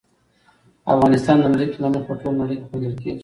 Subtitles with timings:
[0.93, 3.19] افغانستان د ځمکه له مخې په ټوله نړۍ کې پېژندل کېږي.